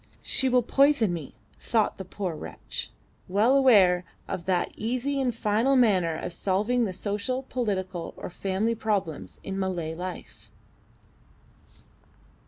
She 0.23 0.49
will 0.49 0.63
poison 0.63 1.13
me, 1.13 1.35
thought 1.59 1.99
the 1.99 2.05
poor 2.05 2.35
wretch, 2.35 2.89
well 3.27 3.55
aware 3.55 4.03
of 4.27 4.45
that 4.45 4.71
easy 4.75 5.21
and 5.21 5.31
final 5.31 5.75
manner 5.75 6.15
of 6.17 6.33
solving 6.33 6.85
the 6.85 6.91
social, 6.93 7.43
political, 7.43 8.15
or 8.17 8.31
family 8.31 8.73
problems 8.73 9.39
in 9.43 9.59
Malay 9.59 9.93
life. 9.93 10.49